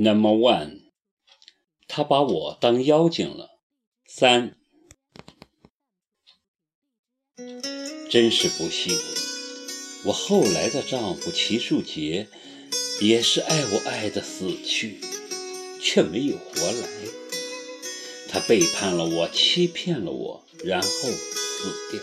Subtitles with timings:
[0.00, 0.82] Number one，
[1.88, 3.58] 他把我当妖精了。
[4.06, 4.54] 三，
[8.08, 8.96] 真是不幸，
[10.04, 12.28] 我后来的丈夫齐树杰
[13.00, 15.00] 也是爱我爱的死去，
[15.82, 16.88] 却没有活来。
[18.28, 22.00] 他背叛了我，欺骗了我，然后死掉。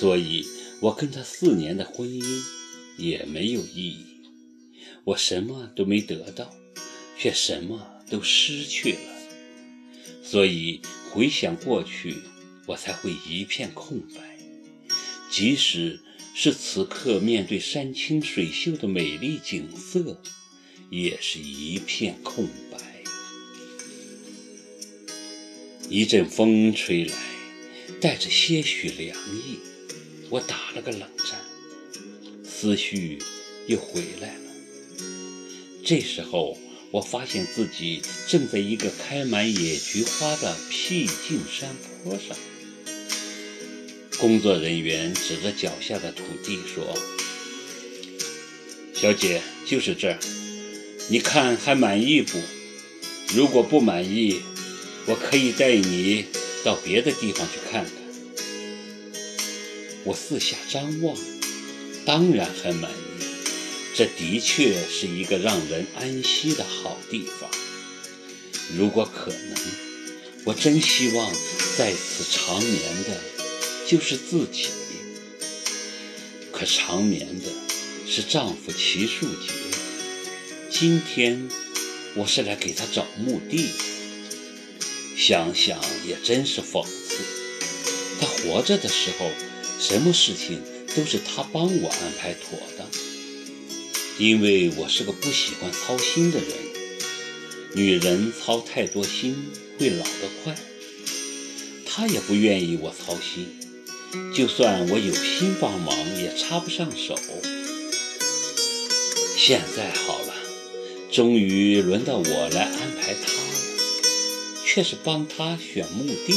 [0.00, 0.44] 所以，
[0.80, 2.42] 我跟他四年的婚姻
[2.98, 4.06] 也没有意义。
[5.04, 6.52] 我什么都没得到。
[7.24, 8.98] 却什么都失去了，
[10.22, 12.16] 所以回想过去，
[12.66, 14.38] 我才会一片空白。
[15.30, 16.02] 即使
[16.34, 20.20] 是此刻面对山清水秀的美丽景色，
[20.90, 22.78] 也是一片空白。
[25.88, 27.14] 一阵风吹来，
[28.02, 29.60] 带着些许凉意，
[30.28, 31.40] 我打了个冷战，
[32.44, 33.18] 思绪
[33.66, 34.50] 又回来了。
[35.82, 36.58] 这时候。
[36.94, 41.68] 我发现自己正在一个开满野菊花的僻静山
[42.04, 42.36] 坡上。
[44.16, 46.96] 工作人员指着脚下的土地说
[48.94, 50.20] ：“小姐，就是这儿，
[51.10, 52.38] 你看还满意不？
[53.34, 54.40] 如果不满意，
[55.06, 56.26] 我可以带你
[56.64, 57.92] 到别的地方去看看。”
[60.06, 61.16] 我四下张望，
[62.06, 62.94] 当然很满意。
[63.96, 67.48] 这的确是一个让人安息的好地方。
[68.76, 69.54] 如果可能，
[70.44, 71.32] 我真希望
[71.78, 73.20] 在此长眠的，
[73.86, 74.66] 就是自己。
[76.50, 77.48] 可长眠的
[78.04, 79.52] 是丈夫齐树杰。
[80.72, 81.48] 今天
[82.16, 83.68] 我是来给他找墓地。
[85.16, 87.14] 想想也真是讽刺。
[88.20, 89.30] 他活着的时候，
[89.78, 90.60] 什么事情
[90.96, 92.88] 都是他帮我安排妥当。
[94.16, 96.48] 因为我是个不喜欢操心的人，
[97.74, 99.34] 女人操太多心
[99.78, 100.54] 会老得快。
[101.84, 103.48] 她也不愿意我操心，
[104.32, 107.18] 就算我有心帮忙也插不上手。
[109.36, 110.34] 现在好了，
[111.10, 113.48] 终于轮到我来安排她了，
[114.64, 116.34] 却是帮他选墓地。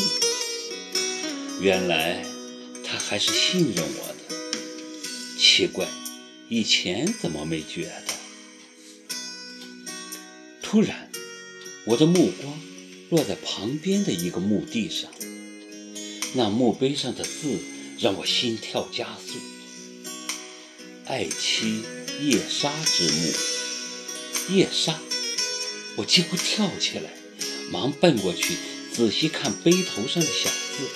[1.62, 2.26] 原来
[2.84, 4.36] 他还是信任我的，
[5.40, 5.88] 奇怪。
[6.50, 8.04] 以前怎么没觉得？
[10.62, 11.12] 突然，
[11.86, 12.58] 我的目光
[13.10, 15.12] 落在旁边的一个墓地上，
[16.36, 17.60] 那墓碑上的字
[18.00, 19.38] 让我心跳加速。
[21.06, 21.84] 爱妻
[22.22, 24.98] 叶莎之墓，叶莎，
[25.98, 27.12] 我几乎跳起来，
[27.70, 28.56] 忙奔过去
[28.94, 30.88] 仔细看碑头上的小字，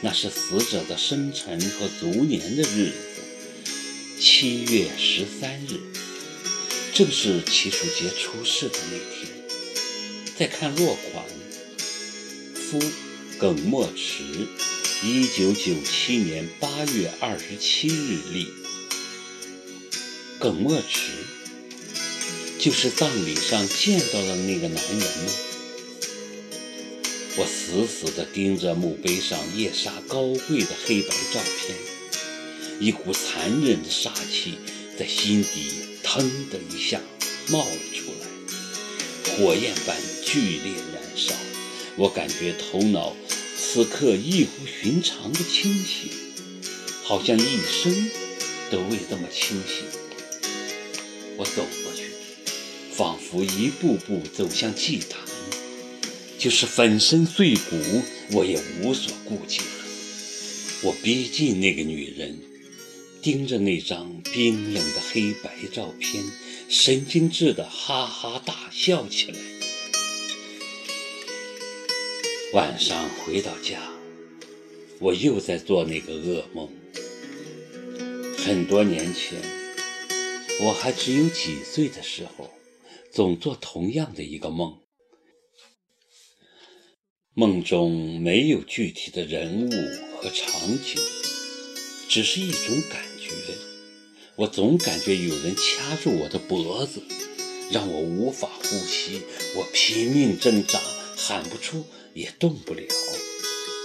[0.00, 3.07] 那是死者的生辰和卒年的日子。
[4.20, 5.78] 七月十三日，
[6.92, 9.32] 正是齐楚杰出事的那天。
[10.36, 11.24] 再看落款，
[12.56, 12.80] 夫
[13.38, 14.24] 耿墨池，
[15.04, 18.48] 一九九七年八月二十七日立。
[20.40, 21.12] 耿墨池，
[22.58, 25.32] 就是葬礼上见到的那个男人吗？
[27.36, 31.97] 我死死地盯着墓碑上叶莎高贵的黑白照片。
[32.80, 34.54] 一股残忍的杀气
[34.96, 35.72] 在心底
[36.02, 37.00] 腾的一下
[37.48, 41.34] 冒了出来，火焰般剧烈燃烧。
[41.96, 43.16] 我感觉头脑
[43.56, 46.10] 此刻异乎寻常的清醒，
[47.02, 48.10] 好像一生
[48.70, 49.84] 都未这么清醒。
[51.36, 52.12] 我走过去，
[52.92, 55.18] 仿佛一步步走向祭坛，
[56.38, 57.76] 就是粉身碎骨，
[58.30, 59.66] 我也无所顾忌了。
[60.82, 62.38] 我逼近那个女人。
[63.30, 66.24] 盯着那张冰冷的黑白照片，
[66.70, 69.38] 神经质的哈哈大笑起来。
[72.54, 73.92] 晚上回到家，
[74.98, 76.70] 我又在做那个噩梦。
[78.38, 79.38] 很多年前，
[80.62, 82.50] 我还只有几岁的时候，
[83.12, 84.78] 总做同样的一个梦。
[87.34, 89.70] 梦中没有具体的人物
[90.16, 90.98] 和场景，
[92.08, 93.06] 只是一种感。
[93.28, 93.54] 觉，
[94.36, 97.02] 我总感觉有人掐住我的脖子，
[97.70, 99.22] 让我无法呼吸。
[99.56, 100.80] 我拼命挣扎，
[101.16, 101.84] 喊不出，
[102.14, 102.82] 也动不了。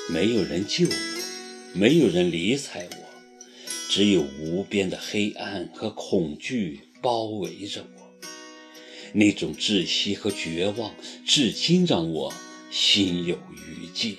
[0.09, 0.93] 没有人救我，
[1.73, 2.97] 没有人理睬我，
[3.89, 8.03] 只有无边的黑暗和恐惧包围着我。
[9.13, 10.93] 那种窒息和绝望，
[11.25, 12.33] 至今让我
[12.71, 14.17] 心有余悸。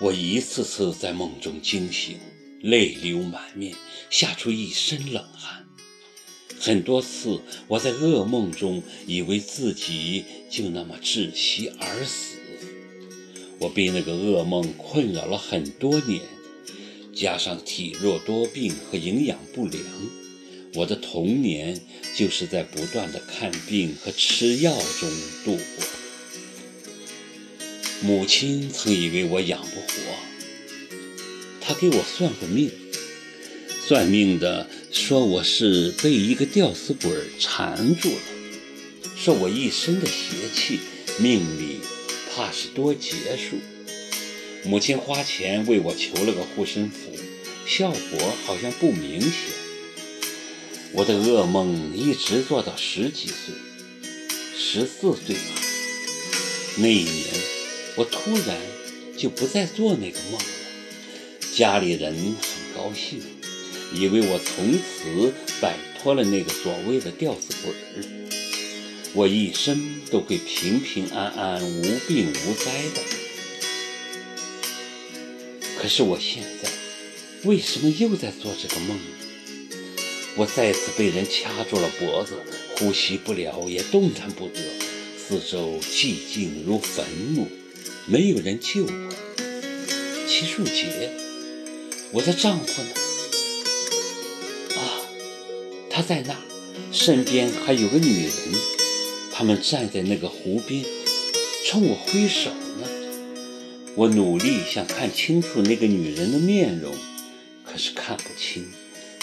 [0.00, 2.18] 我一次次在梦中惊醒。
[2.60, 3.74] 泪流满面，
[4.10, 5.66] 吓出一身冷汗。
[6.58, 12.36] 很多次，我在噩梦中以为自己就那么窒息而死。
[13.58, 16.20] 我被那个噩梦困扰了很多年，
[17.14, 19.82] 加上体弱多病和营养不良，
[20.74, 21.80] 我的童年
[22.14, 25.10] 就是在不断的看病和吃药中
[25.44, 25.84] 度过。
[28.02, 30.29] 母亲曾以为我养不活，
[31.70, 32.68] 他给我算过命。
[33.86, 38.16] 算命的说我是被一个吊死鬼缠住了，
[39.16, 40.80] 说我一身的邪气，
[41.20, 41.78] 命里
[42.34, 43.56] 怕是多劫数。
[44.68, 47.12] 母亲花钱为我求了个护身符，
[47.68, 49.30] 效果好像不明显。
[50.92, 53.54] 我的噩梦一直做到十几岁，
[54.58, 55.62] 十四岁吧。
[56.78, 57.26] 那一年，
[57.94, 58.58] 我突然
[59.16, 60.40] 就不再做那个梦，
[61.60, 63.20] 家里人很高兴。
[63.92, 65.30] 以为我从此
[65.60, 68.04] 摆脱了那个所谓的吊死鬼儿，
[69.12, 73.02] 我一生都会平平安安、无病无灾的。
[75.78, 76.70] 可是我现在
[77.44, 78.98] 为什么又在做这个梦？
[80.36, 82.40] 我再次被人掐住了脖子，
[82.78, 84.62] 呼吸不了，也动弹不得，
[85.18, 87.04] 四周寂静如坟
[87.34, 87.46] 墓，
[88.06, 89.14] 没有人救我。
[90.26, 91.10] 齐树杰，
[92.12, 92.90] 我的丈夫呢？
[94.76, 94.80] 啊
[95.88, 96.36] 他在那，
[96.90, 98.32] 身边还有个女人，
[99.32, 100.84] 他们站在那个湖边，
[101.66, 102.88] 冲我挥手呢。
[103.94, 106.92] 我努力想看清楚那个女人的面容，
[107.64, 108.66] 可是看不清，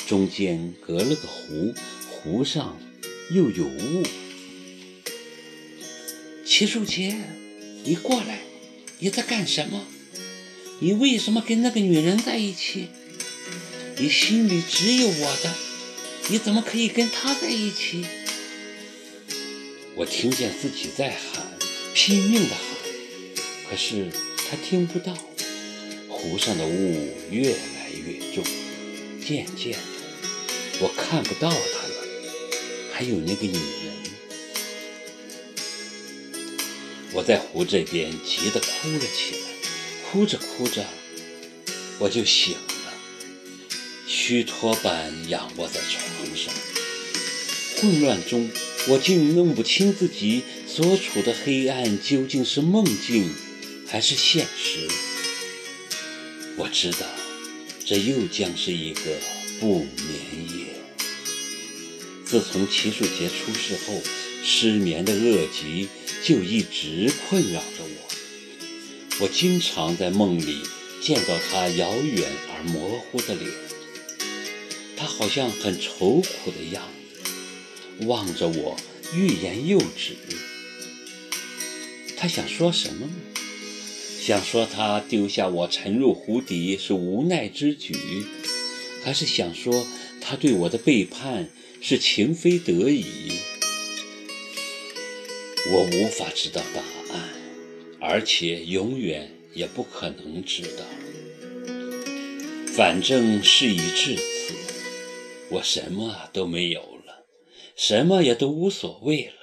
[0.08, 1.74] 中间隔了个湖，
[2.10, 2.80] 湖上
[3.32, 4.04] 又有雾。
[6.46, 7.18] 齐树杰，
[7.84, 8.40] 你过来，
[9.00, 9.86] 你在干什么？
[10.80, 12.90] 你为什么跟那个女人在一起？
[13.98, 15.56] 你心里只有我的。
[16.30, 18.06] 你怎么可以跟她在一起？
[19.96, 21.44] 我听见自己在喊，
[21.96, 22.62] 拼命的喊，
[23.70, 24.12] 可是
[24.50, 25.18] 他听不到。
[26.08, 28.44] 湖上的雾越来越重，
[29.26, 29.80] 渐渐的，
[30.82, 31.96] 我看不到他了。
[32.94, 33.94] 还有那个女人，
[37.14, 39.40] 我在湖这边急得哭了起来，
[40.10, 40.86] 哭着哭着，
[42.00, 42.94] 我就醒了。
[44.08, 46.54] 虚脱般仰卧在床上，
[47.76, 48.50] 混乱中，
[48.88, 53.30] 我竟弄不清自己所处的黑暗究竟是梦境
[53.86, 54.88] 还是现实。
[56.56, 57.06] 我知道，
[57.86, 59.02] 这又将是一个
[59.60, 59.88] 不眠
[60.58, 60.68] 夜。
[62.26, 64.02] 自从齐树杰出事后，
[64.42, 65.90] 失眠的恶疾
[66.24, 68.08] 就一直困扰着我。
[69.20, 70.62] 我经常在梦里
[71.02, 73.50] 见到他遥远而模糊的脸。
[74.96, 76.84] 他好像很愁苦的样
[78.00, 78.78] 子，望着我，
[79.16, 80.16] 欲言又止。
[82.16, 83.12] 他想说什么呢？
[84.20, 87.96] 想说他丢下我沉入湖底是无奈之举，
[89.04, 89.88] 还是想说
[90.20, 91.50] 他对我的背叛
[91.80, 93.32] 是情非得已？
[95.72, 96.97] 我无法知道答案，
[98.10, 100.86] 而且永远也不可能知道。
[102.68, 104.54] 反正事已至此。
[105.50, 107.26] 我什么都没有了，
[107.76, 109.34] 什么也都无所谓了。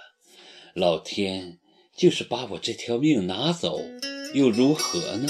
[0.75, 1.59] 老天
[1.95, 3.83] 就是把我这条命拿走，
[4.33, 5.29] 又如何呢？